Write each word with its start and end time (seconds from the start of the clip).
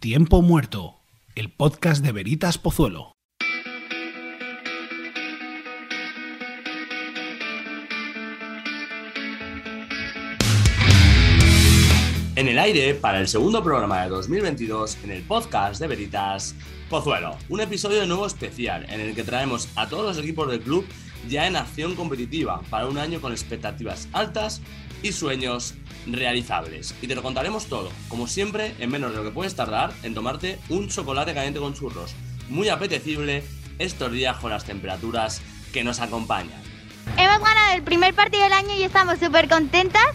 Tiempo 0.00 0.40
Muerto, 0.40 1.02
el 1.34 1.52
podcast 1.52 2.02
de 2.02 2.10
Veritas 2.12 2.56
Pozuelo. 2.56 3.12
En 12.34 12.48
el 12.48 12.58
aire 12.58 12.94
para 12.94 13.20
el 13.20 13.28
segundo 13.28 13.62
programa 13.62 14.02
de 14.02 14.08
2022 14.08 15.04
en 15.04 15.10
el 15.10 15.22
podcast 15.22 15.78
de 15.78 15.88
Veritas 15.88 16.54
Pozuelo. 16.88 17.36
Un 17.50 17.60
episodio 17.60 18.00
de 18.00 18.06
nuevo 18.06 18.24
especial 18.26 18.86
en 18.88 19.02
el 19.02 19.14
que 19.14 19.22
traemos 19.22 19.68
a 19.76 19.86
todos 19.90 20.16
los 20.16 20.24
equipos 20.24 20.50
del 20.50 20.62
club 20.62 20.86
ya 21.28 21.46
en 21.46 21.56
acción 21.56 21.94
competitiva 21.94 22.60
para 22.70 22.86
un 22.86 22.98
año 22.98 23.20
con 23.20 23.32
expectativas 23.32 24.08
altas 24.12 24.60
y 25.02 25.12
sueños 25.12 25.74
realizables. 26.06 26.94
Y 27.02 27.06
te 27.06 27.14
lo 27.14 27.22
contaremos 27.22 27.66
todo, 27.66 27.90
como 28.08 28.26
siempre, 28.26 28.74
en 28.78 28.90
menos 28.90 29.12
de 29.12 29.18
lo 29.18 29.24
que 29.24 29.30
puedes 29.30 29.54
tardar 29.54 29.92
en 30.02 30.14
tomarte 30.14 30.58
un 30.68 30.88
chocolate 30.88 31.34
caliente 31.34 31.60
con 31.60 31.74
churros. 31.74 32.14
Muy 32.48 32.68
apetecible 32.68 33.44
estos 33.78 34.12
días 34.12 34.36
con 34.36 34.50
las 34.50 34.64
temperaturas 34.64 35.40
que 35.72 35.84
nos 35.84 36.00
acompañan. 36.00 36.60
Hemos 37.16 37.38
ganado 37.38 37.74
el 37.74 37.82
primer 37.82 38.14
partido 38.14 38.44
del 38.44 38.52
año 38.52 38.74
y 38.76 38.82
estamos 38.82 39.18
súper 39.18 39.48
contentas. 39.48 40.06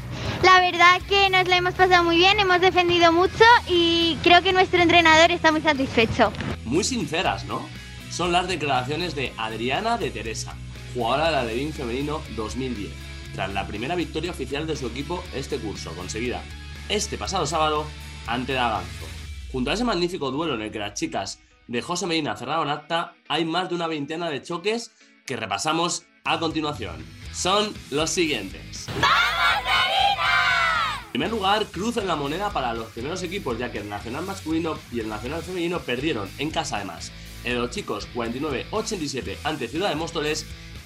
La 0.43 0.59
verdad 0.59 1.01
que 1.07 1.29
nos 1.29 1.48
lo 1.48 1.53
hemos 1.53 1.73
pasado 1.73 2.03
muy 2.03 2.17
bien, 2.17 2.40
hemos 2.40 2.62
defendido 2.62 3.12
mucho 3.12 3.43
y 3.67 4.17
creo 4.21 4.41
que 4.41 4.53
nuestro 4.53 4.81
entrenador 4.81 5.31
está 5.31 5.51
muy 5.51 5.62
satisfecho. 5.62 6.31
Muy 6.63 6.84
sinceras, 6.84 7.45
¿no? 7.45 7.67
Son 8.12 8.31
las 8.31 8.48
declaraciones 8.48 9.15
de 9.15 9.34
Adriana 9.37 9.98
de 9.98 10.12
Teresa, 10.12 10.55
jugadora 10.95 11.30
la 11.30 11.41
Alevín 11.41 11.73
Femenino 11.73 12.22
2010, 12.38 12.90
tras 13.35 13.54
la 13.54 13.67
primera 13.67 13.95
victoria 13.95 14.31
oficial 14.31 14.66
de 14.66 14.77
su 14.77 14.88
equipo 14.88 15.21
este 15.35 15.59
curso, 15.59 15.94
conseguida 15.94 16.41
este 16.88 17.18
pasado 17.18 17.45
sábado 17.45 17.85
ante 18.27 18.54
Daganzo. 18.54 19.05
Junto 19.52 19.71
a 19.71 19.73
ese 19.73 19.84
magnífico 19.84 20.32
duelo 20.32 20.55
en 20.55 20.62
el 20.62 20.71
que 20.71 20.79
las 20.79 20.93
chicas 20.93 21.40
de 21.68 21.82
José 21.82 22.07
Medina 22.07 22.37
cerraron 22.37 22.70
acta, 22.70 23.13
hay 23.27 23.43
más 23.43 23.68
de 23.70 23.76
una 23.76 23.87
veintena 23.87 24.29
de 24.29 24.41
choques 24.41 24.91
que 25.26 25.35
repasamos 25.35 26.05
a 26.24 26.40
continuación. 26.40 26.96
Son 27.34 27.74
los 27.91 28.09
siguientes. 28.09 28.87
¡Vamos, 28.87 29.63
Medina! 29.65 31.02
En 31.07 31.12
primer 31.12 31.32
lugar, 31.32 31.65
cruz 31.65 31.98
en 31.98 32.07
la 32.07 32.15
moneda 32.15 32.52
para 32.52 32.74
los 32.74 32.87
primeros 32.87 33.21
equipos, 33.21 33.57
ya 33.57 33.70
que 33.71 33.80
el 33.80 33.90
nacional 33.90 34.24
masculino 34.26 34.77
y 34.93 35.02
el 35.02 35.09
nacional 35.09 35.41
femenino 35.41 35.80
perdieron 35.80 36.30
en 36.37 36.52
casa 36.52 36.77
además. 36.77 37.12
En 37.43 37.59
los 37.59 37.70
chicos 37.70 38.07
49-87 38.15 39.37
ante 39.43 39.68
Ciudad 39.68 39.90
de 39.90 39.96
Móstoles 39.96 40.46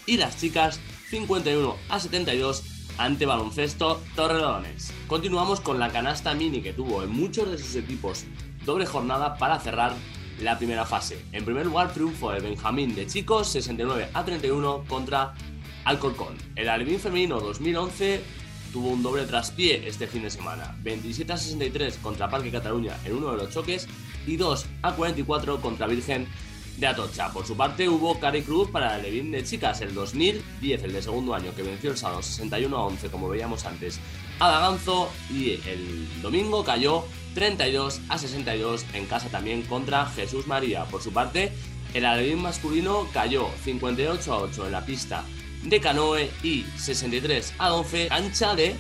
y 0.10 0.18
las 0.18 0.38
chicas 0.38 0.80
51 1.12 1.76
a 1.88 2.00
72 2.00 2.64
ante 2.98 3.28
Baloncesto 3.28 4.02
Torrelodones. 4.16 4.92
Continuamos 5.08 5.60
con 5.60 5.78
la 5.78 5.92
canasta 5.92 6.34
mini 6.34 6.62
que 6.62 6.74
tuvo 6.74 7.04
en 7.04 7.12
muchos 7.12 7.52
de 7.52 7.60
sus 7.60 7.76
equipos 7.76 8.26
doble 8.66 8.88
jornada 8.88 9.38
para 9.38 9.60
cerrar 9.60 9.94
la 10.42 10.58
primera 10.58 10.88
fase. 10.88 11.24
En 11.32 11.46
primer 11.46 11.68
lugar, 11.68 11.94
triunfo 11.94 12.32
de 12.32 12.40
Benjamín 12.40 12.96
de 12.96 13.06
chicos 13.06 13.50
69 13.50 14.10
a 14.12 14.26
31 14.26 14.86
contra 14.88 15.36
Alcorcón. 15.86 16.36
El 16.56 16.70
Alevín 16.70 17.00
femenino 17.00 17.40
2011 17.40 18.22
tuvo 18.74 18.90
un 18.90 19.04
doble 19.04 19.26
traspié 19.26 19.88
este 19.88 20.08
fin 20.08 20.24
de 20.24 20.32
semana. 20.32 20.76
27 20.82 21.34
a 21.34 21.38
63 21.38 21.98
contra 21.98 22.32
Parque 22.32 22.50
Cataluña 22.50 22.98
en 23.06 23.14
uno 23.16 23.32
de 23.32 23.38
los 23.38 23.54
choques 23.54 23.88
y 24.26 24.38
2 24.38 24.66
a 24.82 24.94
44 24.94 25.62
contra 25.62 25.86
Virgen 25.86 26.28
de 26.80 26.88
Atocha. 26.88 27.32
Por 27.32 27.46
su 27.46 27.58
parte 27.58 27.90
hubo 27.90 28.20
Cari 28.20 28.42
Cruz 28.42 28.70
para 28.70 28.96
el 28.96 29.04
Levin 29.04 29.32
de 29.32 29.44
chicas 29.44 29.82
el 29.82 29.94
2010, 29.94 30.84
el 30.84 30.94
de 30.94 31.02
segundo 31.02 31.36
año, 31.36 31.54
que 31.56 31.64
venció 31.64 31.92
el 31.92 31.98
sábado 31.98 32.22
61 32.22 32.76
a 32.76 32.86
11, 32.86 33.10
como 33.10 33.28
veíamos 33.28 33.66
antes, 33.66 34.00
a 34.40 34.50
Daganzo 34.50 35.12
y 35.30 35.60
el 35.68 36.08
domingo 36.22 36.64
cayó 36.64 37.04
32 37.36 38.02
a 38.10 38.18
62 38.18 38.86
en 38.94 39.06
casa 39.06 39.30
también 39.30 39.64
contra 39.64 40.06
Jesús 40.06 40.48
María. 40.48 40.86
Por 40.86 41.02
su 41.02 41.12
parte, 41.12 41.52
el 41.94 42.06
Alevín 42.06 42.42
masculino 42.42 43.08
cayó 43.14 43.50
58 43.64 44.34
a 44.34 44.38
8 44.38 44.66
en 44.68 44.72
la 44.72 44.86
pista 44.86 45.26
de 45.64 45.82
Canoe 45.82 46.32
y 46.44 46.64
63 46.78 47.56
a 47.58 47.70
12 47.70 48.08
ancha 48.12 48.56
de 48.56 48.76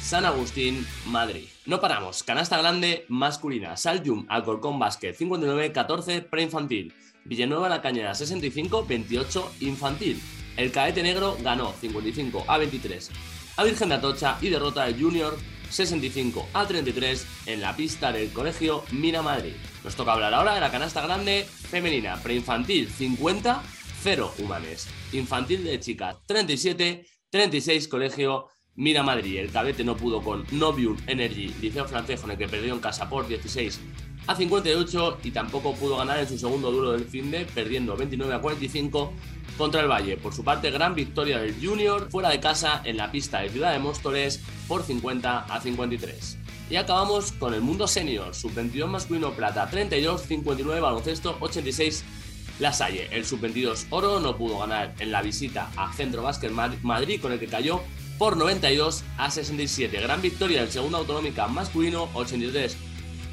San 0.00 0.26
Agustín, 0.26 0.86
Madrid. 1.06 1.46
No 1.66 1.80
paramos, 1.80 2.22
canasta 2.24 2.58
grande 2.58 3.06
masculina, 3.08 3.76
Saljum, 3.76 4.26
Alcorcón 4.28 4.78
Basket 4.78 5.14
59-14 5.16 6.28
preinfantil, 6.28 6.92
Villanueva 7.24 7.68
La 7.68 7.82
Cañada 7.82 8.12
65-28 8.12 9.44
infantil. 9.60 10.20
El 10.56 10.70
caete 10.70 11.02
negro 11.02 11.36
ganó 11.42 11.72
55 11.72 12.44
a 12.46 12.58
23 12.58 13.10
a 13.56 13.64
Virgen 13.64 13.88
de 13.88 13.94
Atocha 13.94 14.38
y 14.40 14.48
derrota 14.48 14.86
el 14.86 15.00
Junior 15.00 15.36
65 15.70 16.48
a 16.52 16.66
33 16.66 17.26
en 17.46 17.60
la 17.60 17.74
pista 17.76 18.12
del 18.12 18.30
colegio 18.30 18.84
Mina 18.92 19.22
Madrid. 19.22 19.54
Nos 19.82 19.94
toca 19.94 20.12
hablar 20.12 20.34
ahora 20.34 20.54
de 20.54 20.60
la 20.60 20.70
canasta 20.70 21.00
grande 21.02 21.44
femenina, 21.44 22.16
preinfantil 22.22 22.88
50, 22.88 23.62
0 24.02 24.34
humanes, 24.38 24.88
infantil 25.12 25.64
de 25.64 25.80
chicas 25.80 26.16
37, 26.26 27.06
36 27.30 27.88
colegio 27.88 28.48
Mira 28.76 29.04
Madrid. 29.04 29.38
El 29.38 29.52
cadete 29.52 29.84
no 29.84 29.96
pudo 29.96 30.20
con 30.20 30.44
Novium 30.50 30.96
Energy, 31.06 31.54
liceo 31.60 31.86
francés 31.86 32.20
con 32.20 32.32
el 32.32 32.38
que 32.38 32.48
perdió 32.48 32.74
en 32.74 32.80
casa 32.80 33.08
por 33.08 33.28
16 33.28 33.80
a 34.26 34.34
58 34.34 35.18
y 35.24 35.30
tampoco 35.30 35.74
pudo 35.74 35.96
ganar 35.96 36.18
en 36.18 36.28
su 36.28 36.38
segundo 36.38 36.70
duelo 36.70 36.92
del 36.92 37.04
fin 37.04 37.30
de, 37.30 37.44
perdiendo 37.44 37.96
29 37.96 38.34
a 38.34 38.40
45 38.40 39.12
contra 39.58 39.80
el 39.80 39.88
Valle. 39.88 40.16
Por 40.16 40.34
su 40.34 40.44
parte, 40.44 40.70
gran 40.70 40.94
victoria 40.94 41.38
del 41.38 41.54
Junior 41.62 42.08
fuera 42.10 42.30
de 42.30 42.40
casa 42.40 42.80
en 42.84 42.96
la 42.96 43.10
pista 43.10 43.40
de 43.40 43.50
Ciudad 43.50 43.72
de 43.72 43.78
Móstoles 43.78 44.40
por 44.66 44.82
50 44.82 45.40
a 45.40 45.60
53. 45.60 46.38
Y 46.70 46.76
acabamos 46.76 47.32
con 47.32 47.52
el 47.52 47.60
mundo 47.60 47.86
senior, 47.86 48.34
sub-22 48.34 48.86
masculino 48.86 49.32
plata 49.32 49.68
32, 49.68 50.22
59 50.22 50.80
baloncesto 50.80 51.36
86 51.40 52.04
La 52.58 52.72
Salle. 52.72 53.08
El 53.10 53.26
sub-22 53.26 53.86
oro 53.90 54.18
no 54.20 54.36
pudo 54.36 54.58
ganar 54.60 54.94
en 54.98 55.12
la 55.12 55.20
visita 55.20 55.70
a 55.76 55.92
Centro 55.92 56.22
Básquet 56.22 56.50
Madrid 56.82 57.20
con 57.20 57.32
el 57.32 57.38
que 57.38 57.48
cayó 57.48 57.82
por 58.18 58.36
92 58.36 59.04
a 59.18 59.30
67. 59.30 60.00
Gran 60.00 60.22
victoria 60.22 60.62
del 60.62 60.70
segundo 60.70 60.98
autonómica 60.98 61.46
masculino 61.48 62.08
83 62.14 62.76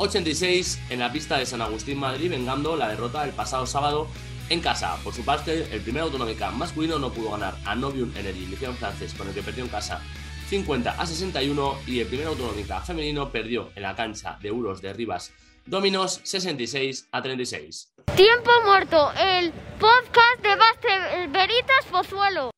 86 0.01 0.79
en 0.89 0.99
la 0.99 1.11
pista 1.11 1.37
de 1.37 1.45
San 1.45 1.61
Agustín 1.61 1.99
Madrid, 1.99 2.29
vengando 2.29 2.75
la 2.75 2.89
derrota 2.89 3.23
del 3.23 3.33
pasado 3.33 3.65
sábado 3.67 4.07
en 4.49 4.59
casa. 4.59 4.97
Por 5.03 5.13
su 5.13 5.23
parte, 5.23 5.67
el 5.71 5.81
primer 5.81 6.03
autonómica 6.03 6.51
masculino 6.51 6.97
no 6.99 7.11
pudo 7.11 7.31
ganar 7.31 7.55
a 7.65 7.75
Novium 7.75 8.11
Energy, 8.17 8.47
liceo 8.47 8.73
francés, 8.73 9.13
con 9.13 9.27
el 9.27 9.33
que 9.33 9.43
perdió 9.43 9.63
en 9.63 9.69
casa 9.69 10.01
50 10.49 10.91
a 10.91 11.05
61 11.05 11.75
y 11.87 11.99
el 11.99 12.07
primer 12.07 12.27
autonómica 12.27 12.81
femenino 12.81 13.31
perdió 13.31 13.69
en 13.75 13.83
la 13.83 13.95
cancha 13.95 14.37
de 14.41 14.51
Uros 14.51 14.81
de 14.81 14.91
Rivas 14.91 15.31
Dominos 15.65 16.19
66 16.23 17.07
a 17.11 17.21
36. 17.21 17.93
Tiempo 18.15 18.51
muerto, 18.65 19.11
el 19.17 19.53
podcast 19.79 20.41
de 20.41 20.55
Baste 20.55 21.27
Veritas 21.27 21.85
Pozuelo. 21.91 22.51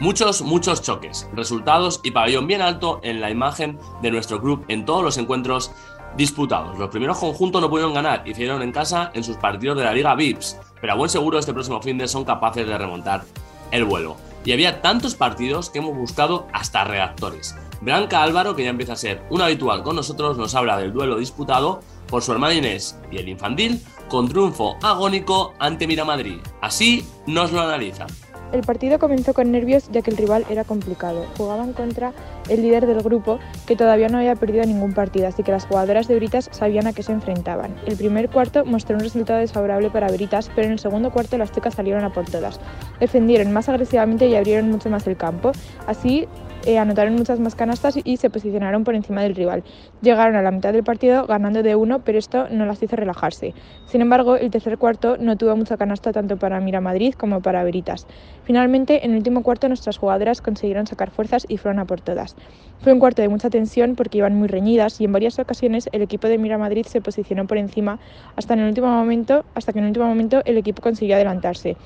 Muchos, 0.00 0.40
muchos 0.40 0.80
choques, 0.80 1.28
resultados 1.34 2.00
y 2.02 2.12
pabellón 2.12 2.46
bien 2.46 2.62
alto 2.62 3.00
en 3.02 3.20
la 3.20 3.30
imagen 3.30 3.78
de 4.00 4.10
nuestro 4.10 4.40
club 4.40 4.64
en 4.68 4.86
todos 4.86 5.04
los 5.04 5.18
encuentros 5.18 5.72
disputados. 6.16 6.78
Los 6.78 6.88
primeros 6.88 7.18
conjuntos 7.18 7.60
no 7.60 7.68
pudieron 7.68 7.92
ganar, 7.92 8.26
hicieron 8.26 8.62
en 8.62 8.72
casa 8.72 9.10
en 9.12 9.22
sus 9.22 9.36
partidos 9.36 9.76
de 9.76 9.84
la 9.84 9.92
Liga 9.92 10.14
VIPS, 10.14 10.56
pero 10.80 10.94
a 10.94 10.96
buen 10.96 11.10
seguro 11.10 11.38
este 11.38 11.52
próximo 11.52 11.82
fin 11.82 11.98
de 11.98 12.08
son 12.08 12.24
capaces 12.24 12.66
de 12.66 12.78
remontar 12.78 13.24
el 13.72 13.84
vuelo. 13.84 14.16
Y 14.42 14.52
había 14.52 14.80
tantos 14.80 15.14
partidos 15.14 15.68
que 15.68 15.80
hemos 15.80 15.94
buscado 15.94 16.46
hasta 16.54 16.84
redactores. 16.84 17.54
Blanca 17.82 18.22
Álvaro, 18.22 18.56
que 18.56 18.64
ya 18.64 18.70
empieza 18.70 18.94
a 18.94 18.96
ser 18.96 19.22
un 19.28 19.42
habitual 19.42 19.82
con 19.82 19.96
nosotros, 19.96 20.38
nos 20.38 20.54
habla 20.54 20.78
del 20.78 20.94
duelo 20.94 21.18
disputado 21.18 21.80
por 22.08 22.22
su 22.22 22.32
hermana 22.32 22.54
Inés 22.54 22.98
y 23.12 23.18
el 23.18 23.28
infantil 23.28 23.84
con 24.08 24.30
triunfo 24.30 24.76
agónico 24.82 25.52
ante 25.58 25.86
Miramadrid. 25.86 26.40
Así 26.62 27.06
nos 27.26 27.52
lo 27.52 27.60
analiza. 27.60 28.06
El 28.52 28.62
partido 28.62 28.98
comenzó 28.98 29.32
con 29.32 29.52
nervios 29.52 29.88
ya 29.92 30.02
que 30.02 30.10
el 30.10 30.16
rival 30.16 30.44
era 30.50 30.64
complicado. 30.64 31.24
Jugaban 31.36 31.72
contra 31.72 32.12
el 32.48 32.62
líder 32.62 32.86
del 32.86 33.00
grupo 33.02 33.38
que 33.66 33.76
todavía 33.76 34.08
no 34.08 34.18
había 34.18 34.34
perdido 34.34 34.64
ningún 34.64 34.92
partido, 34.92 35.28
así 35.28 35.42
que 35.42 35.52
las 35.52 35.66
jugadoras 35.66 36.08
de 36.08 36.16
Britas 36.16 36.48
sabían 36.52 36.86
a 36.86 36.92
qué 36.92 37.02
se 37.02 37.12
enfrentaban. 37.12 37.76
El 37.86 37.96
primer 37.96 38.28
cuarto 38.28 38.64
mostró 38.64 38.96
un 38.96 39.02
resultado 39.02 39.38
desfavorable 39.38 39.90
para 39.90 40.10
Britas, 40.10 40.50
pero 40.54 40.66
en 40.66 40.72
el 40.72 40.78
segundo 40.80 41.12
cuarto 41.12 41.38
las 41.38 41.52
chicas 41.52 41.74
salieron 41.74 42.04
a 42.04 42.12
por 42.12 42.24
todas. 42.24 42.60
Defendieron 42.98 43.52
más 43.52 43.68
agresivamente 43.68 44.26
y 44.26 44.34
abrieron 44.34 44.70
mucho 44.70 44.90
más 44.90 45.06
el 45.06 45.16
campo. 45.16 45.52
Así 45.86 46.26
eh, 46.66 46.78
anotaron 46.78 47.14
muchas 47.14 47.40
más 47.40 47.54
canastas 47.54 47.98
y 48.02 48.16
se 48.16 48.30
posicionaron 48.30 48.84
por 48.84 48.94
encima 48.94 49.22
del 49.22 49.34
rival. 49.34 49.64
Llegaron 50.02 50.36
a 50.36 50.42
la 50.42 50.50
mitad 50.50 50.72
del 50.72 50.84
partido 50.84 51.26
ganando 51.26 51.62
de 51.62 51.74
uno, 51.74 52.00
pero 52.04 52.18
esto 52.18 52.48
no 52.50 52.66
las 52.66 52.82
hizo 52.82 52.96
relajarse. 52.96 53.54
Sin 53.86 54.00
embargo, 54.00 54.36
el 54.36 54.50
tercer 54.50 54.78
cuarto 54.78 55.16
no 55.16 55.36
tuvo 55.36 55.56
mucha 55.56 55.76
canasta 55.76 56.12
tanto 56.12 56.36
para 56.36 56.60
Miramadrid 56.60 57.14
como 57.14 57.40
para 57.40 57.64
Veritas. 57.64 58.06
Finalmente, 58.44 59.04
en 59.04 59.12
el 59.12 59.18
último 59.18 59.42
cuarto, 59.42 59.68
nuestras 59.68 59.98
jugadoras 59.98 60.40
consiguieron 60.40 60.86
sacar 60.86 61.10
fuerzas 61.10 61.46
y 61.48 61.56
fueron 61.56 61.78
a 61.78 61.84
por 61.84 62.00
todas. 62.00 62.36
Fue 62.80 62.92
un 62.92 62.98
cuarto 62.98 63.22
de 63.22 63.28
mucha 63.28 63.50
tensión 63.50 63.94
porque 63.94 64.18
iban 64.18 64.34
muy 64.34 64.48
reñidas 64.48 65.00
y 65.00 65.04
en 65.04 65.12
varias 65.12 65.38
ocasiones 65.38 65.88
el 65.92 66.02
equipo 66.02 66.28
de 66.28 66.38
Miramadrid 66.38 66.86
se 66.86 67.00
posicionó 67.00 67.46
por 67.46 67.58
encima 67.58 67.98
hasta, 68.36 68.54
en 68.54 68.60
el 68.60 68.68
último 68.68 68.88
momento, 68.88 69.44
hasta 69.54 69.72
que 69.72 69.78
en 69.78 69.84
el 69.84 69.90
último 69.90 70.06
momento 70.06 70.42
el 70.44 70.56
equipo 70.56 70.82
consiguió 70.82 71.16
adelantarse. 71.16 71.76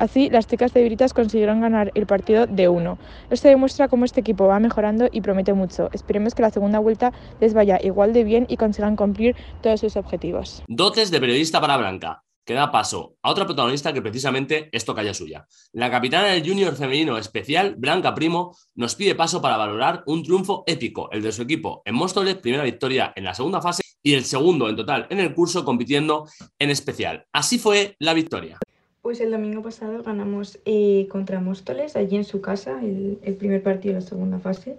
Así, 0.00 0.30
las 0.30 0.46
chicas 0.46 0.72
de 0.72 0.82
Veritas 0.82 1.12
consiguieron 1.12 1.60
ganar 1.60 1.92
el 1.94 2.06
partido 2.06 2.46
de 2.46 2.70
1. 2.70 2.98
Esto 3.28 3.48
demuestra 3.48 3.86
cómo 3.88 4.06
este 4.06 4.20
equipo 4.20 4.46
va 4.46 4.58
mejorando 4.58 5.10
y 5.12 5.20
promete 5.20 5.52
mucho. 5.52 5.90
Esperemos 5.92 6.34
que 6.34 6.40
la 6.40 6.48
segunda 6.48 6.78
vuelta 6.78 7.12
les 7.38 7.52
vaya 7.52 7.78
igual 7.82 8.14
de 8.14 8.24
bien 8.24 8.46
y 8.48 8.56
consigan 8.56 8.96
cumplir 8.96 9.36
todos 9.60 9.80
sus 9.80 9.96
objetivos. 9.96 10.62
Dotes 10.68 11.10
de 11.10 11.20
periodista 11.20 11.60
para 11.60 11.76
Blanca 11.76 12.22
que 12.46 12.54
da 12.54 12.70
paso 12.70 13.16
a 13.22 13.30
otra 13.30 13.44
protagonista 13.44 13.92
que 13.92 14.00
precisamente 14.00 14.70
es 14.72 14.86
tocaya 14.86 15.12
suya. 15.12 15.46
La 15.72 15.90
capitana 15.90 16.28
del 16.28 16.48
junior 16.48 16.74
femenino 16.74 17.18
especial, 17.18 17.74
Blanca 17.76 18.14
Primo, 18.14 18.56
nos 18.74 18.94
pide 18.94 19.14
paso 19.14 19.42
para 19.42 19.58
valorar 19.58 20.02
un 20.06 20.22
triunfo 20.22 20.64
épico, 20.66 21.10
el 21.12 21.20
de 21.20 21.30
su 21.30 21.42
equipo 21.42 21.82
en 21.84 21.94
Móstoles, 21.94 22.36
primera 22.36 22.64
victoria 22.64 23.12
en 23.14 23.24
la 23.24 23.34
segunda 23.34 23.60
fase 23.60 23.82
y 24.02 24.14
el 24.14 24.24
segundo 24.24 24.70
en 24.70 24.76
total 24.76 25.06
en 25.10 25.20
el 25.20 25.34
curso 25.34 25.62
compitiendo 25.62 26.26
en 26.58 26.70
especial. 26.70 27.26
Así 27.34 27.58
fue 27.58 27.96
la 27.98 28.14
victoria. 28.14 28.58
Pues 29.02 29.18
el 29.20 29.30
domingo 29.30 29.62
pasado 29.62 30.02
ganamos 30.02 30.58
eh, 30.66 31.08
contra 31.10 31.40
Móstoles, 31.40 31.96
allí 31.96 32.16
en 32.16 32.24
su 32.24 32.42
casa, 32.42 32.80
el, 32.82 33.18
el, 33.22 33.34
primer 33.34 33.62
partido 33.62 33.94
de 33.94 34.00
la 34.00 34.06
segunda 34.06 34.38
fase. 34.38 34.76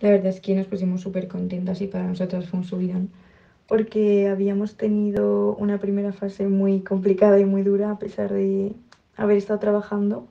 La 0.00 0.10
verdad 0.10 0.28
es 0.28 0.40
que 0.40 0.54
nos 0.54 0.68
pusimos 0.68 1.00
súper 1.00 1.26
contentas 1.26 1.80
y 1.80 1.88
para 1.88 2.06
nosotras 2.06 2.46
fue 2.48 2.60
un 2.60 2.64
subidón, 2.64 3.10
porque 3.66 4.28
habíamos 4.28 4.76
tenido 4.76 5.56
una 5.56 5.78
primera 5.78 6.12
fase 6.12 6.46
muy 6.46 6.80
complicada 6.82 7.40
y 7.40 7.44
muy 7.44 7.62
dura 7.62 7.90
a 7.90 7.98
pesar 7.98 8.32
de 8.32 8.72
haber 9.16 9.36
estado 9.36 9.58
trabajando, 9.58 10.28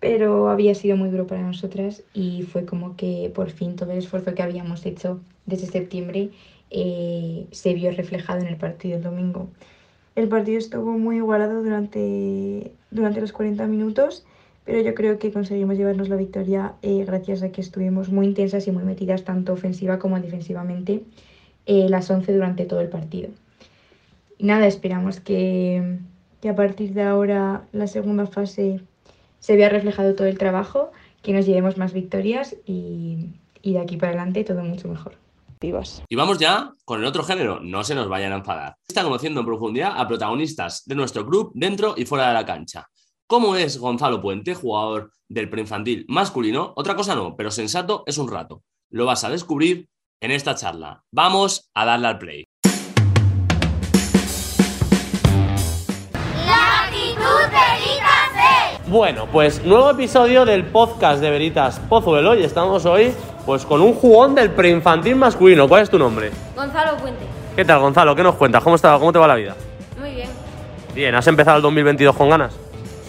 pero 0.00 0.48
había 0.48 0.74
sido 0.74 0.96
muy 0.96 1.10
duro 1.10 1.26
para 1.26 1.42
nosotras 1.42 2.02
y 2.14 2.44
fue 2.44 2.64
como 2.64 2.96
que 2.96 3.30
por 3.34 3.50
fin 3.50 3.76
todo 3.76 3.92
el 3.92 3.98
esfuerzo 3.98 4.34
que 4.34 4.42
habíamos 4.42 4.86
hecho 4.86 5.20
desde 5.44 5.66
septiembre 5.66 6.30
eh, 6.70 7.46
se 7.50 7.74
vio 7.74 7.90
reflejado 7.92 8.40
en 8.40 8.46
el 8.46 8.56
partido 8.56 8.94
del 8.94 9.04
domingo. 9.04 9.50
El 10.18 10.26
partido 10.26 10.58
estuvo 10.58 10.98
muy 10.98 11.18
igualado 11.18 11.62
durante, 11.62 12.72
durante 12.90 13.20
los 13.20 13.30
40 13.30 13.64
minutos, 13.68 14.26
pero 14.64 14.80
yo 14.80 14.92
creo 14.92 15.20
que 15.20 15.30
conseguimos 15.30 15.78
llevarnos 15.78 16.08
la 16.08 16.16
victoria 16.16 16.74
eh, 16.82 17.04
gracias 17.06 17.44
a 17.44 17.52
que 17.52 17.60
estuvimos 17.60 18.08
muy 18.08 18.26
intensas 18.26 18.66
y 18.66 18.72
muy 18.72 18.82
metidas 18.82 19.22
tanto 19.22 19.52
ofensiva 19.52 20.00
como 20.00 20.18
defensivamente 20.18 21.04
eh, 21.66 21.88
las 21.88 22.10
11 22.10 22.32
durante 22.32 22.64
todo 22.64 22.80
el 22.80 22.88
partido. 22.88 23.28
Nada, 24.40 24.66
esperamos 24.66 25.20
que, 25.20 25.98
que 26.40 26.48
a 26.48 26.56
partir 26.56 26.94
de 26.94 27.02
ahora 27.02 27.62
la 27.70 27.86
segunda 27.86 28.26
fase 28.26 28.80
se 29.38 29.54
vea 29.54 29.68
reflejado 29.68 30.16
todo 30.16 30.26
el 30.26 30.36
trabajo, 30.36 30.90
que 31.22 31.32
nos 31.32 31.46
llevemos 31.46 31.76
más 31.76 31.92
victorias 31.92 32.56
y, 32.66 33.28
y 33.62 33.74
de 33.74 33.78
aquí 33.78 33.96
para 33.96 34.14
adelante 34.14 34.42
todo 34.42 34.64
mucho 34.64 34.88
mejor. 34.88 35.12
Y 36.08 36.16
vamos 36.16 36.38
ya 36.38 36.72
con 36.84 37.00
el 37.00 37.06
otro 37.06 37.22
género, 37.24 37.60
no 37.60 37.82
se 37.84 37.94
nos 37.94 38.08
vayan 38.08 38.32
a 38.32 38.36
enfadar. 38.36 38.76
Está 38.86 39.02
conociendo 39.02 39.40
en 39.40 39.46
profundidad 39.46 39.92
a 39.96 40.06
protagonistas 40.06 40.82
de 40.86 40.94
nuestro 40.94 41.26
club 41.26 41.50
dentro 41.54 41.94
y 41.96 42.04
fuera 42.04 42.28
de 42.28 42.34
la 42.34 42.46
cancha. 42.46 42.86
¿Cómo 43.26 43.56
es 43.56 43.78
Gonzalo 43.78 44.22
Puente, 44.22 44.54
jugador 44.54 45.12
del 45.28 45.50
preinfantil 45.50 46.06
masculino? 46.08 46.72
Otra 46.76 46.96
cosa 46.96 47.14
no, 47.14 47.36
pero 47.36 47.50
sensato 47.50 48.04
es 48.06 48.18
un 48.18 48.30
rato. 48.30 48.62
Lo 48.90 49.04
vas 49.04 49.24
a 49.24 49.30
descubrir 49.30 49.88
en 50.20 50.30
esta 50.30 50.54
charla. 50.54 51.02
Vamos 51.12 51.70
a 51.74 51.84
darle 51.84 52.06
al 52.08 52.18
play. 52.18 52.44
La 56.46 56.84
actitud. 56.84 57.48
Bueno, 58.88 59.28
pues 59.30 59.62
nuevo 59.66 59.90
episodio 59.90 60.46
del 60.46 60.64
podcast 60.64 61.20
de 61.20 61.28
Veritas 61.28 61.78
Pozuelo 61.90 62.34
y 62.34 62.42
estamos 62.42 62.86
hoy 62.86 63.12
pues 63.48 63.64
con 63.64 63.80
un 63.80 63.94
jugón 63.94 64.34
del 64.34 64.50
preinfantil 64.50 65.16
masculino. 65.16 65.66
¿Cuál 65.66 65.82
es 65.82 65.88
tu 65.88 65.98
nombre? 65.98 66.30
Gonzalo 66.54 66.98
Puente. 66.98 67.24
¿Qué 67.56 67.64
tal, 67.64 67.78
Gonzalo? 67.78 68.14
¿Qué 68.14 68.22
nos 68.22 68.34
cuentas? 68.34 68.62
¿Cómo, 68.62 68.76
está, 68.76 68.98
cómo 68.98 69.10
te 69.10 69.18
va 69.18 69.26
la 69.26 69.36
vida? 69.36 69.56
Muy 69.98 70.10
bien. 70.10 70.28
Bien, 70.94 71.14
¿has 71.14 71.26
empezado 71.28 71.56
el 71.56 71.62
2022 71.62 72.14
con 72.14 72.28
ganas? 72.28 72.52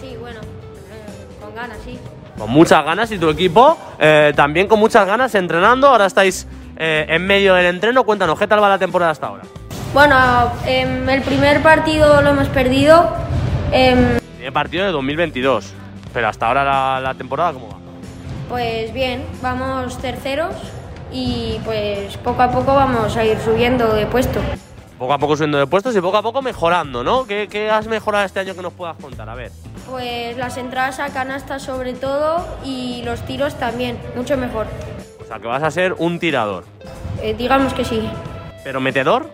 Sí, 0.00 0.16
bueno, 0.18 0.40
eh, 0.40 1.44
con 1.44 1.54
ganas, 1.54 1.76
sí. 1.84 1.98
Con 2.38 2.48
muchas 2.48 2.82
ganas 2.86 3.12
y 3.12 3.18
tu 3.18 3.28
equipo 3.28 3.76
eh, 3.98 4.32
también 4.34 4.66
con 4.66 4.78
muchas 4.80 5.06
ganas 5.06 5.34
entrenando. 5.34 5.88
Ahora 5.88 6.06
estáis 6.06 6.46
eh, 6.78 7.04
en 7.06 7.26
medio 7.26 7.52
del 7.52 7.66
entreno. 7.66 8.04
Cuéntanos, 8.04 8.38
¿qué 8.38 8.46
tal 8.46 8.62
va 8.62 8.70
la 8.70 8.78
temporada 8.78 9.12
hasta 9.12 9.26
ahora? 9.26 9.42
Bueno, 9.92 10.16
em, 10.64 11.06
el 11.06 11.20
primer 11.20 11.62
partido 11.62 12.22
lo 12.22 12.30
hemos 12.30 12.48
perdido. 12.48 13.10
em, 13.72 14.16
Primer 14.36 14.54
partido 14.54 14.86
de 14.86 14.92
2022. 14.92 15.74
Pero 16.14 16.28
hasta 16.28 16.46
ahora 16.46 16.64
la, 16.64 17.00
la 17.02 17.12
temporada, 17.12 17.52
¿cómo 17.52 17.68
va? 17.68 17.79
Pues 18.50 18.92
bien, 18.92 19.24
vamos 19.40 19.96
terceros 19.98 20.56
y 21.12 21.60
pues 21.64 22.16
poco 22.16 22.42
a 22.42 22.50
poco 22.50 22.74
vamos 22.74 23.16
a 23.16 23.24
ir 23.24 23.38
subiendo 23.38 23.94
de 23.94 24.06
puesto. 24.06 24.40
Poco 24.98 25.12
a 25.12 25.18
poco 25.18 25.36
subiendo 25.36 25.58
de 25.58 25.68
puestos 25.68 25.96
y 25.96 26.00
poco 26.00 26.16
a 26.16 26.22
poco 26.22 26.42
mejorando, 26.42 27.04
¿no? 27.04 27.26
¿Qué, 27.26 27.46
qué 27.48 27.70
has 27.70 27.86
mejorado 27.86 28.26
este 28.26 28.40
año 28.40 28.54
que 28.54 28.60
nos 28.60 28.72
puedas 28.72 28.96
contar? 28.96 29.30
A 29.30 29.36
ver. 29.36 29.52
Pues 29.88 30.36
las 30.36 30.56
entradas 30.56 30.98
a 30.98 31.10
canasta 31.10 31.60
sobre 31.60 31.94
todo 31.94 32.44
y 32.64 33.02
los 33.04 33.24
tiros 33.24 33.54
también, 33.54 33.98
mucho 34.16 34.36
mejor. 34.36 34.66
O 35.22 35.24
sea, 35.24 35.38
que 35.38 35.46
vas 35.46 35.62
a 35.62 35.70
ser 35.70 35.94
un 35.98 36.18
tirador. 36.18 36.64
Eh, 37.22 37.34
digamos 37.34 37.72
que 37.72 37.84
sí. 37.84 38.10
¿Pero 38.64 38.80
metedor? 38.80 39.30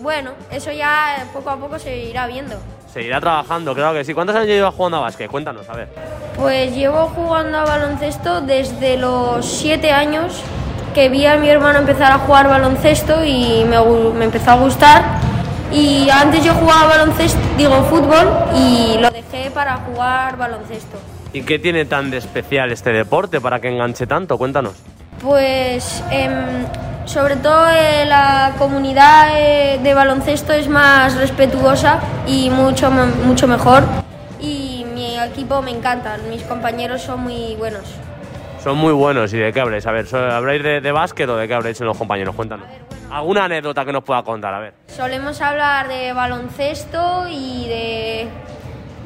Bueno, 0.00 0.32
eso 0.50 0.72
ya 0.72 1.28
poco 1.34 1.50
a 1.50 1.56
poco 1.58 1.78
se 1.78 1.98
irá 1.98 2.26
viendo. 2.26 2.56
Se 2.96 3.02
irá 3.02 3.20
trabajando, 3.20 3.74
claro 3.74 3.92
que 3.92 4.04
sí. 4.06 4.14
¿Cuántos 4.14 4.34
años 4.34 4.48
llevas 4.48 4.74
jugando 4.74 4.96
a 4.96 5.00
básquet? 5.00 5.30
Cuéntanos, 5.30 5.68
a 5.68 5.74
ver. 5.74 5.88
Pues 6.34 6.74
llevo 6.74 7.08
jugando 7.14 7.58
a 7.58 7.64
baloncesto 7.66 8.40
desde 8.40 8.96
los 8.96 9.44
7 9.44 9.92
años 9.92 10.40
que 10.94 11.10
vi 11.10 11.26
a 11.26 11.36
mi 11.36 11.50
hermano 11.50 11.80
empezar 11.80 12.10
a 12.10 12.18
jugar 12.20 12.48
baloncesto 12.48 13.22
y 13.22 13.66
me 13.66 14.24
empezó 14.24 14.52
a 14.52 14.54
gustar. 14.54 15.04
Y 15.70 16.08
antes 16.08 16.42
yo 16.42 16.54
jugaba 16.54 16.86
baloncesto, 16.86 17.38
digo 17.58 17.82
fútbol, 17.82 18.32
y 18.56 18.96
lo 18.98 19.10
dejé 19.10 19.50
para 19.50 19.76
jugar 19.76 20.38
baloncesto. 20.38 20.96
¿Y 21.34 21.42
qué 21.42 21.58
tiene 21.58 21.84
tan 21.84 22.10
de 22.10 22.16
especial 22.16 22.72
este 22.72 22.92
deporte 22.92 23.42
para 23.42 23.60
que 23.60 23.68
enganche 23.68 24.06
tanto? 24.06 24.38
Cuéntanos. 24.38 24.72
Pues 25.20 26.02
em, 26.10 26.64
sobre 27.06 27.36
todo 27.36 27.68
eh, 27.70 28.04
la 28.06 28.52
comunidad 28.58 29.28
eh, 29.38 29.78
de 29.82 29.94
baloncesto 29.94 30.52
es 30.52 30.68
más 30.68 31.16
respetuosa 31.16 32.00
y 32.26 32.50
mucho, 32.50 32.90
mucho 32.90 33.46
mejor. 33.48 33.84
Y 34.40 34.84
mi 34.94 35.18
equipo 35.18 35.62
me 35.62 35.70
encanta, 35.70 36.16
mis 36.28 36.42
compañeros 36.42 37.00
son 37.02 37.20
muy 37.20 37.54
buenos. 37.56 37.82
Son 38.62 38.76
muy 38.76 38.92
buenos. 38.92 39.32
¿Y 39.32 39.38
de 39.38 39.52
qué 39.52 39.60
habréis? 39.60 39.86
A 39.86 39.92
ver, 39.92 40.06
¿so- 40.06 40.18
¿habréis 40.18 40.62
de, 40.62 40.80
de 40.80 40.92
básquet 40.92 41.28
o 41.28 41.36
de 41.36 41.46
qué 41.48 41.54
habréis 41.54 41.80
en 41.80 41.86
los 41.86 41.96
compañeros? 41.96 42.34
Cuéntanos. 42.34 42.66
¿Alguna 43.10 43.44
anécdota 43.44 43.84
que 43.84 43.92
nos 43.92 44.02
pueda 44.02 44.22
contar? 44.24 44.52
A 44.52 44.58
ver. 44.58 44.74
Solemos 44.88 45.40
hablar 45.40 45.86
de 45.86 46.12
baloncesto 46.12 47.26
y 47.30 47.68
de, 47.68 48.28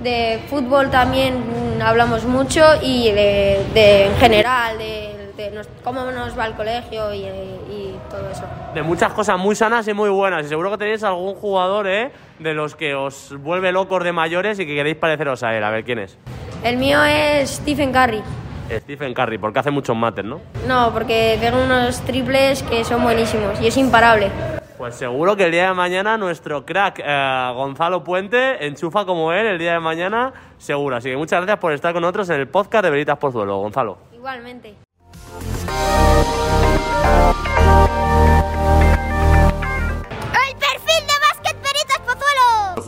de 0.03 0.41
fútbol 0.49 0.91
también 0.91 1.39
mm, 1.79 1.83
hablamos 1.83 2.25
mucho 2.25 2.65
y 2.81 3.11
de, 3.13 3.63
de 3.75 4.07
en 4.07 4.17
general, 4.17 4.79
de, 4.79 5.10
de 5.41 5.51
nos- 5.51 5.69
cómo 5.83 6.05
nos 6.11 6.39
va 6.39 6.47
el 6.47 6.55
colegio 6.55 7.13
y, 7.15 7.21
y 7.25 7.99
todo 8.11 8.29
eso. 8.31 8.45
De 8.75 8.83
muchas 8.83 9.13
cosas 9.13 9.39
muy 9.39 9.55
sanas 9.55 9.87
y 9.89 9.95
muy 9.95 10.11
buenas. 10.11 10.45
Y 10.47 10.49
seguro 10.49 10.71
que 10.71 10.79
tenéis 10.79 11.03
algún 11.03 11.35
jugador, 11.35 11.87
¿eh? 11.89 12.11
De 12.39 12.55
los 12.55 12.77
que 12.77 12.95
os 12.95 13.35
vuelve 13.39 13.73
locos 13.73 14.05
de 14.05 14.13
mayores 14.13 14.59
y 14.61 14.67
que 14.67 14.75
queréis 14.75 14.97
pareceros 14.97 15.43
a 15.43 15.57
él. 15.57 15.65
A 15.65 15.71
ver, 15.71 15.85
¿quién 15.85 15.99
es? 16.01 16.19
El 16.63 16.77
mío 16.77 17.03
es 17.05 17.51
Stephen 17.51 17.93
Curry. 17.93 18.23
Stephen 18.71 19.15
Curry, 19.15 19.39
porque 19.39 19.59
hace 19.59 19.71
muchos 19.73 19.97
mates, 19.97 20.25
¿no? 20.25 20.41
No, 20.69 20.93
porque 20.93 21.37
pega 21.41 21.57
unos 21.59 22.01
triples 22.03 22.63
que 22.63 22.85
son 22.85 23.03
buenísimos 23.03 23.61
y 23.61 23.67
es 23.67 23.77
imparable. 23.77 24.31
Pues 24.79 24.95
seguro 24.95 25.37
que 25.37 25.45
el 25.45 25.51
día 25.51 25.69
de 25.69 25.75
mañana 25.75 26.17
nuestro 26.17 26.65
crack 26.65 27.03
eh, 27.05 27.53
Gonzalo 27.55 28.03
Puente 28.05 28.65
enchufa 28.65 29.05
como 29.05 29.33
él 29.33 29.45
el 29.47 29.59
día 29.59 29.73
de 29.73 29.81
mañana, 29.81 30.33
seguro. 30.57 30.97
Así 30.97 31.11
que 31.11 31.17
muchas 31.17 31.41
gracias 31.41 31.59
por 31.59 31.73
estar 31.73 31.93
con 31.93 32.01
nosotros 32.03 32.31
en 32.31 32.41
el 32.41 32.49
podcast 32.49 32.85
de 32.85 32.91
Veritas 32.91 33.19
Pozuelo, 33.19 33.59
Gonzalo. 33.59 33.99
Igualmente. 34.15 34.77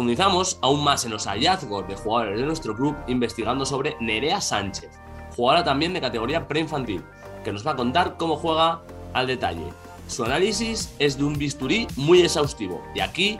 Profundizamos 0.02 0.58
aún 0.62 0.82
más 0.82 1.04
en 1.04 1.12
los 1.12 1.28
hallazgos 1.28 1.86
de 1.86 1.94
jugadores 1.94 2.40
de 2.40 2.44
nuestro 2.44 2.74
club 2.74 2.96
investigando 3.06 3.64
sobre 3.64 3.94
Nerea 4.00 4.40
Sánchez, 4.40 4.90
jugadora 5.36 5.62
también 5.62 5.94
de 5.94 6.00
categoría 6.00 6.48
preinfantil, 6.48 7.04
que 7.44 7.52
nos 7.52 7.64
va 7.64 7.70
a 7.70 7.76
contar 7.76 8.16
cómo 8.16 8.34
juega 8.34 8.80
al 9.12 9.28
detalle. 9.28 9.62
Su 10.08 10.24
análisis 10.24 10.92
es 10.98 11.18
de 11.18 11.22
un 11.22 11.34
bisturí 11.34 11.86
muy 11.94 12.20
exhaustivo 12.20 12.82
y 12.96 12.98
aquí 12.98 13.38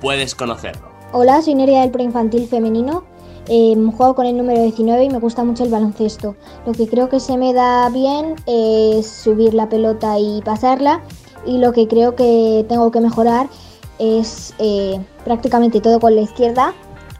puedes 0.00 0.36
conocerlo. 0.36 0.86
Hola, 1.10 1.42
soy 1.42 1.56
Nerea 1.56 1.80
del 1.80 1.90
preinfantil 1.90 2.46
femenino. 2.46 3.02
Eh, 3.48 3.74
juego 3.96 4.14
con 4.14 4.26
el 4.26 4.36
número 4.36 4.62
19 4.62 5.06
y 5.06 5.10
me 5.10 5.18
gusta 5.18 5.42
mucho 5.42 5.64
el 5.64 5.70
baloncesto. 5.70 6.36
Lo 6.64 6.74
que 6.74 6.86
creo 6.86 7.08
que 7.08 7.18
se 7.18 7.36
me 7.36 7.52
da 7.52 7.88
bien 7.88 8.36
es 8.46 9.08
subir 9.08 9.52
la 9.52 9.68
pelota 9.68 10.16
y 10.20 10.42
pasarla. 10.42 11.02
Y 11.44 11.58
lo 11.58 11.72
que 11.72 11.88
creo 11.88 12.14
que 12.14 12.64
tengo 12.68 12.92
que 12.92 13.00
mejorar 13.00 13.48
es 13.98 14.54
eh, 14.58 15.00
prácticamente 15.24 15.80
todo 15.80 16.00
con 16.00 16.14
la 16.14 16.22
izquierda. 16.22 16.74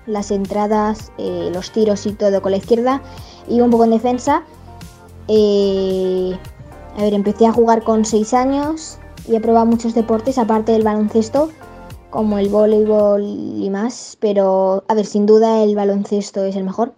Las 0.06 0.30
entradas, 0.30 1.12
eh, 1.18 1.50
los 1.52 1.70
tiros 1.70 2.06
y 2.06 2.12
todo 2.12 2.42
con 2.42 2.52
la 2.52 2.58
izquierda. 2.58 3.02
Y 3.48 3.60
un 3.60 3.70
poco 3.70 3.84
en 3.84 3.90
defensa. 3.90 4.44
Eh, 5.28 6.36
a 6.96 7.02
ver, 7.02 7.14
empecé 7.14 7.46
a 7.46 7.52
jugar 7.52 7.82
con 7.82 8.04
6 8.04 8.34
años 8.34 8.98
y 9.26 9.34
he 9.34 9.40
probado 9.40 9.66
muchos 9.66 9.94
deportes 9.94 10.38
aparte 10.38 10.72
del 10.72 10.82
baloncesto 10.82 11.50
como 12.14 12.38
el 12.38 12.48
voleibol 12.48 13.24
y 13.24 13.68
más, 13.70 14.16
pero 14.20 14.84
a 14.86 14.94
ver, 14.94 15.04
sin 15.04 15.26
duda 15.26 15.64
el 15.64 15.74
baloncesto 15.74 16.44
es 16.44 16.54
el 16.54 16.62
mejor. 16.62 16.92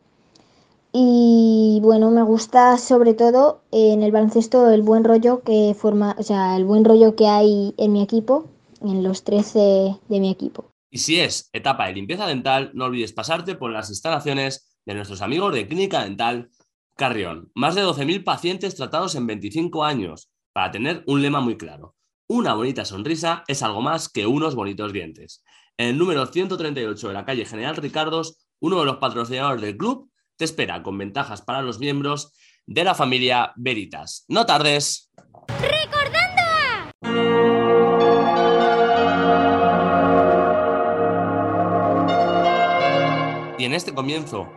Y 0.92 1.80
bueno, 1.82 2.10
me 2.10 2.22
gusta 2.22 2.76
sobre 2.76 3.14
todo 3.14 3.60
en 3.70 4.02
el 4.02 4.12
baloncesto 4.12 4.68
el 4.70 4.82
buen 4.82 5.04
rollo 5.04 5.40
que 5.42 5.74
forma, 5.78 6.16
o 6.18 6.22
sea, 6.22 6.54
el 6.56 6.66
buen 6.66 6.84
rollo 6.84 7.16
que 7.16 7.28
hay 7.28 7.74
en 7.78 7.92
mi 7.92 8.02
equipo, 8.02 8.44
en 8.88 9.02
los 9.02 9.24
13 9.24 9.58
de 10.08 10.20
mi 10.20 10.30
equipo. 10.30 10.72
Y 10.90 10.98
si 10.98 11.20
es 11.20 11.50
etapa 11.52 11.86
de 11.86 11.94
limpieza 11.94 12.26
dental, 12.26 12.70
no 12.74 12.86
olvides 12.86 13.12
pasarte 13.12 13.54
por 13.54 13.70
las 13.70 13.90
instalaciones 13.90 14.78
de 14.84 14.94
nuestros 14.94 15.20
amigos 15.20 15.52
de 15.52 15.66
Clínica 15.66 16.04
Dental 16.04 16.50
Carrión. 16.96 17.50
Más 17.54 17.74
de 17.74 17.84
12.000 17.84 18.24
pacientes 18.24 18.76
tratados 18.76 19.14
en 19.14 19.26
25 19.26 19.84
años, 19.84 20.30
para 20.52 20.70
tener 20.70 21.02
un 21.06 21.20
lema 21.20 21.40
muy 21.40 21.58
claro. 21.58 21.94
Una 22.28 22.54
bonita 22.54 22.84
sonrisa 22.84 23.44
es 23.46 23.62
algo 23.62 23.82
más 23.82 24.08
que 24.08 24.26
unos 24.26 24.54
bonitos 24.54 24.92
dientes. 24.92 25.44
En 25.76 25.88
el 25.88 25.98
número 25.98 26.24
138 26.26 27.08
de 27.08 27.14
la 27.14 27.24
calle 27.24 27.44
General 27.44 27.76
Ricardos, 27.76 28.48
uno 28.60 28.80
de 28.80 28.86
los 28.86 28.96
patrocinadores 28.96 29.60
del 29.60 29.76
club 29.76 30.10
te 30.36 30.44
espera 30.44 30.82
con 30.82 30.96
ventajas 30.96 31.42
para 31.42 31.62
los 31.62 31.78
miembros 31.78 32.32
de 32.64 32.84
la 32.84 32.94
familia 32.94 33.52
Veritas. 33.56 34.24
No 34.28 34.46
tardes. 34.46 35.12
Y 37.02 37.06
en 37.08 37.55
este 43.76 43.94
comienzo 43.94 44.48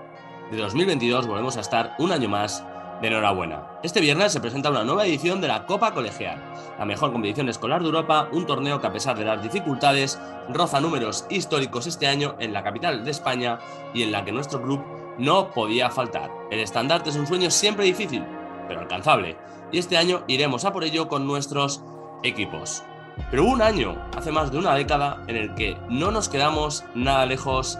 de 0.50 0.58
2022 0.58 1.28
volvemos 1.28 1.58
a 1.58 1.60
estar 1.60 1.94
un 2.00 2.14
año 2.14 2.30
más 2.30 2.64
de 3.02 3.10
enhorabuena. 3.10 3.68
Este 3.84 4.00
viernes 4.00 4.32
se 4.32 4.40
presenta 4.40 4.70
una 4.70 4.86
nueva 4.86 5.06
edición 5.06 5.42
de 5.42 5.50
la 5.50 5.66
Copa 5.66 5.94
Colegial, 5.94 6.42
la 6.78 6.86
mejor 6.86 7.12
competición 7.12 7.50
escolar 7.50 7.82
de 7.82 7.88
Europa, 7.88 8.30
un 8.32 8.46
torneo 8.46 8.80
que 8.80 8.88
a 8.88 8.94
pesar 8.94 9.18
de 9.18 9.26
las 9.26 9.44
dificultades 9.44 10.20
roza 10.48 10.80
números 10.80 11.26
históricos 11.30 11.86
este 11.86 12.08
año 12.08 12.36
en 12.40 12.54
la 12.54 12.64
capital 12.64 13.04
de 13.04 13.12
España 13.12 13.60
y 13.94 14.04
en 14.04 14.12
la 14.12 14.24
que 14.24 14.32
nuestro 14.32 14.62
club 14.62 14.82
no 15.18 15.52
podía 15.52 15.90
faltar. 15.90 16.32
El 16.50 16.62
estandarte 16.62 17.10
es 17.10 17.18
un 17.18 17.28
sueño 17.28 17.52
siempre 17.52 17.86
difícil, 17.86 18.24
pero 18.68 18.80
alcanzable, 18.80 19.38
y 19.72 19.80
este 19.80 19.98
año 19.98 20.24
iremos 20.28 20.64
a 20.64 20.72
por 20.72 20.86
ello 20.86 21.10
con 21.10 21.28
nuestros 21.28 21.84
equipos. 22.24 22.84
Pero 23.32 23.44
un 23.44 23.62
año, 23.62 24.02
hace 24.18 24.32
más 24.32 24.50
de 24.50 24.60
una 24.60 24.76
década, 24.76 25.22
en 25.28 25.36
el 25.36 25.54
que 25.56 25.78
no 25.90 26.10
nos 26.10 26.30
quedamos 26.30 26.86
nada 26.96 27.26
lejos 27.26 27.78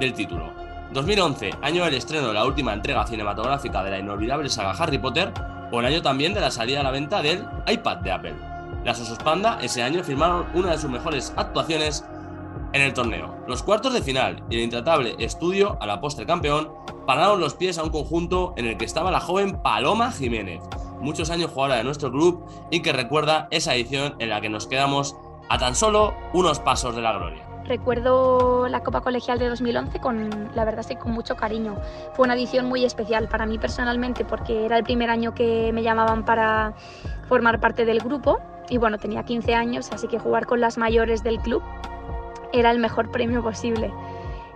del 0.00 0.12
título. 0.12 0.61
2011, 0.92 1.50
año 1.62 1.84
del 1.84 1.94
estreno 1.94 2.28
de 2.28 2.34
la 2.34 2.44
última 2.44 2.74
entrega 2.74 3.06
cinematográfica 3.06 3.82
de 3.82 3.90
la 3.90 3.98
inolvidable 3.98 4.48
saga 4.48 4.72
Harry 4.72 4.98
Potter, 4.98 5.32
o 5.70 5.80
el 5.80 5.86
año 5.86 6.02
también 6.02 6.34
de 6.34 6.40
la 6.40 6.50
salida 6.50 6.80
a 6.80 6.82
la 6.82 6.90
venta 6.90 7.22
del 7.22 7.46
iPad 7.66 7.98
de 7.98 8.12
Apple. 8.12 8.34
Las 8.84 9.00
Osos 9.00 9.18
Panda 9.18 9.58
ese 9.62 9.82
año 9.82 10.04
firmaron 10.04 10.46
una 10.54 10.72
de 10.72 10.78
sus 10.78 10.90
mejores 10.90 11.32
actuaciones 11.36 12.04
en 12.74 12.82
el 12.82 12.92
torneo. 12.92 13.34
Los 13.46 13.62
cuartos 13.62 13.94
de 13.94 14.02
final 14.02 14.42
y 14.50 14.56
el 14.56 14.62
intratable 14.62 15.14
estudio 15.18 15.78
a 15.80 15.86
la 15.86 16.00
postre 16.00 16.26
campeón 16.26 16.70
pararon 17.06 17.40
los 17.40 17.54
pies 17.54 17.78
a 17.78 17.84
un 17.84 17.90
conjunto 17.90 18.52
en 18.56 18.66
el 18.66 18.76
que 18.76 18.84
estaba 18.84 19.10
la 19.10 19.20
joven 19.20 19.62
Paloma 19.62 20.12
Jiménez, 20.12 20.62
muchos 21.00 21.30
años 21.30 21.50
jugadora 21.50 21.76
de 21.76 21.84
nuestro 21.84 22.10
club 22.10 22.44
y 22.70 22.80
que 22.80 22.92
recuerda 22.92 23.48
esa 23.50 23.74
edición 23.74 24.14
en 24.18 24.28
la 24.28 24.40
que 24.40 24.50
nos 24.50 24.66
quedamos 24.66 25.16
a 25.48 25.58
tan 25.58 25.74
solo 25.74 26.14
unos 26.32 26.60
pasos 26.60 26.94
de 26.94 27.02
la 27.02 27.12
gloria. 27.12 27.51
Recuerdo 27.66 28.68
la 28.68 28.80
Copa 28.82 29.00
Colegial 29.00 29.38
de 29.38 29.48
2011 29.48 30.00
con, 30.00 30.50
la 30.54 30.64
verdad, 30.64 30.82
sí, 30.82 30.96
con 30.96 31.12
mucho 31.12 31.36
cariño. 31.36 31.76
Fue 32.14 32.24
una 32.24 32.34
edición 32.34 32.66
muy 32.66 32.84
especial 32.84 33.28
para 33.28 33.46
mí 33.46 33.58
personalmente 33.58 34.24
porque 34.24 34.66
era 34.66 34.76
el 34.76 34.84
primer 34.84 35.10
año 35.10 35.32
que 35.34 35.72
me 35.72 35.82
llamaban 35.82 36.24
para 36.24 36.74
formar 37.28 37.60
parte 37.60 37.84
del 37.84 38.00
grupo 38.00 38.40
y 38.68 38.78
bueno, 38.78 38.98
tenía 38.98 39.22
15 39.22 39.54
años, 39.54 39.90
así 39.92 40.08
que 40.08 40.18
jugar 40.18 40.46
con 40.46 40.60
las 40.60 40.76
mayores 40.76 41.22
del 41.22 41.38
club 41.38 41.62
era 42.52 42.70
el 42.70 42.78
mejor 42.78 43.10
premio 43.10 43.42
posible. 43.42 43.92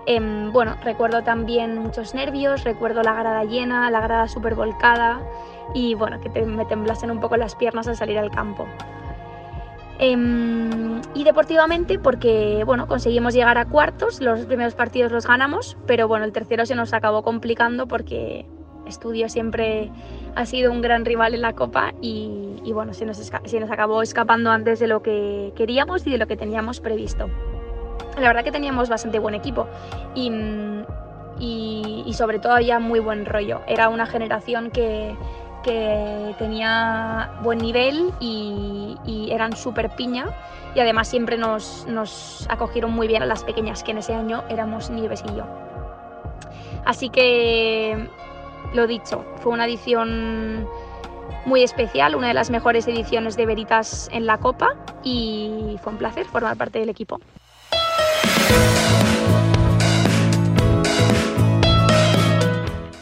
Em, 0.07 0.53
bueno, 0.53 0.77
recuerdo 0.85 1.23
también 1.23 1.79
muchos 1.79 2.15
nervios, 2.15 2.65
recuerdo 2.65 3.03
la 3.03 3.15
grada 3.15 3.45
llena, 3.45 3.91
la 3.91 4.01
grada 4.01 4.29
súper 4.29 4.55
volcada 4.55 5.21
y 5.75 5.95
bueno, 5.95 6.21
que 6.21 6.29
me 6.45 6.65
temblasen 6.65 7.11
un 7.11 7.21
poco 7.21 7.37
las 7.37 7.57
piernas 7.57 7.89
al 7.89 7.97
salir 7.97 8.19
al 8.19 8.31
campo. 8.31 8.67
Em, 9.99 11.01
y 11.15 11.25
deportivamente 11.25 11.99
porque 11.99 12.63
bueno, 12.67 12.87
conseguimos 12.87 13.33
llegar 13.33 13.57
a 13.57 13.65
cuartos, 13.65 14.21
los 14.21 14.45
primeros 14.45 14.75
partidos 14.75 15.11
los 15.11 15.27
ganamos, 15.27 15.77
pero 15.87 16.07
bueno, 16.07 16.27
el 16.27 16.33
tercero 16.33 16.67
se 16.67 16.75
nos 16.75 16.93
acabó 16.93 17.23
complicando 17.23 17.87
porque 17.87 18.45
Estudio 18.87 19.29
siempre 19.29 19.91
ha 20.35 20.47
sido 20.47 20.71
un 20.71 20.81
gran 20.81 21.05
rival 21.05 21.35
en 21.35 21.43
la 21.43 21.55
Copa 21.55 21.93
y, 22.01 22.61
bueno, 22.73 22.93
se 22.95 23.07
nos, 23.07 23.17
se 23.17 23.61
nos 23.61 23.71
acabó 23.71 24.03
escapando 24.03 24.51
antes 24.51 24.79
de 24.79 24.87
lo 24.87 25.03
que 25.03 25.53
queríamos 25.57 26.07
y 26.07 26.11
de 26.11 26.19
lo 26.19 26.27
que 26.27 26.37
teníamos 26.37 26.81
previsto. 26.81 27.29
La 28.19 28.29
verdad 28.29 28.45
que 28.45 28.53
teníamos 28.53 28.89
bastante 28.89 29.19
buen 29.19 29.35
equipo 29.35 29.67
y, 30.15 30.31
y 31.39 32.15
sobre 32.15 32.39
todo 32.39 32.53
había 32.53 32.79
muy 32.79 33.01
buen 33.01 33.27
rollo. 33.27 33.61
Era 33.67 33.89
una 33.89 34.07
generación 34.07 34.71
que, 34.71 35.17
que 35.67 36.35
tenía 36.39 37.29
buen 37.43 37.59
nivel 37.59 38.13
y, 38.21 38.97
eran 39.29 39.57
súper 39.57 39.91
piña 39.91 40.29
y 40.75 40.81
además 40.81 41.09
siempre 41.09 41.37
nos, 41.37 41.85
nos, 41.89 42.47
acogieron 42.49 42.93
muy 42.93 43.09
bien 43.09 43.23
a 43.23 43.27
las 43.27 43.45
pequeñas 43.45 43.83
que 43.83 43.91
en 43.91 43.99
ese 43.99 44.15
año 44.15 44.45
éramos 44.49 44.89
Nieves 44.89 45.23
y 45.29 45.37
yo. 45.37 45.45
Así 46.85 47.11
que, 47.11 48.09
lo 48.73 48.87
dicho, 48.87 49.25
fue 49.43 49.53
una 49.53 49.67
edición 49.67 50.67
muy 51.45 51.63
especial, 51.63 52.15
una 52.15 52.29
de 52.29 52.35
las 52.35 52.51
mejores 52.51 52.87
ediciones 52.87 53.37
de 53.37 53.47
Veritas 53.47 54.09
en 54.13 54.27
la 54.27 54.39
Copa 54.39 54.77
y 55.03 55.77
fue 55.83 55.93
un 55.93 55.99
placer 55.99 56.25
formar 56.27 56.57
parte 56.57 56.79
del 56.79 56.89
equipo. 56.89 57.21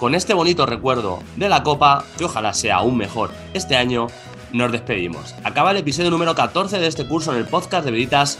Con 0.05 0.15
este 0.15 0.35
bonito 0.35 0.67
recuerdo 0.67 1.23
de 1.37 1.49
la 1.49 1.63
Copa, 1.63 2.05
que 2.19 2.27
ojalá 2.27 2.53
sea 2.53 2.77
aún 2.77 2.99
mejor 2.99 3.31
este 3.55 3.75
año, 3.75 4.09
nos 4.53 4.71
despedimos. 4.71 5.35
Acaba 5.45 5.71
el 5.71 5.79
episodio 5.79 6.11
número 6.11 6.35
14 6.35 6.79
de 6.79 6.87
este 6.87 7.09
curso 7.09 7.33
en 7.33 7.39
el 7.39 7.47
podcast 7.47 7.87
de 7.87 7.91
Veritas 7.91 8.39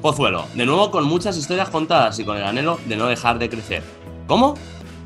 Pozuelo. 0.00 0.46
De 0.54 0.64
nuevo 0.64 0.90
con 0.90 1.04
muchas 1.04 1.36
historias 1.36 1.68
contadas 1.68 2.18
y 2.18 2.24
con 2.24 2.38
el 2.38 2.44
anhelo 2.44 2.80
de 2.86 2.96
no 2.96 3.08
dejar 3.08 3.38
de 3.38 3.50
crecer. 3.50 3.82
¿Cómo? 4.26 4.54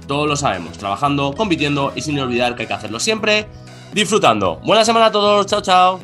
Todos 0.06 0.28
lo 0.28 0.36
sabemos, 0.36 0.78
trabajando, 0.78 1.34
compitiendo 1.36 1.92
y 1.96 2.02
sin 2.02 2.20
olvidar 2.20 2.54
que 2.54 2.62
hay 2.62 2.68
que 2.68 2.74
hacerlo 2.74 3.00
siempre, 3.00 3.48
disfrutando. 3.92 4.60
Buena 4.64 4.84
semana 4.84 5.06
a 5.06 5.10
todos, 5.10 5.46
chao 5.46 5.60
chao. 5.60 6.00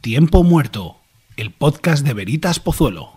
Tiempo 0.00 0.44
muerto, 0.44 0.98
el 1.36 1.52
podcast 1.52 2.06
de 2.06 2.14
Veritas 2.14 2.60
Pozuelo. 2.60 3.15